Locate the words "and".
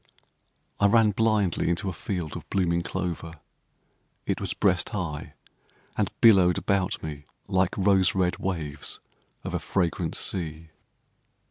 5.95-6.11